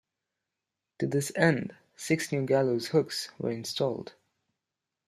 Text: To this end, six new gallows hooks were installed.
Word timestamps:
To 0.97 1.05
this 1.05 1.31
end, 1.35 1.75
six 1.95 2.31
new 2.31 2.43
gallows 2.47 2.87
hooks 2.87 3.29
were 3.37 3.51
installed. 3.51 4.15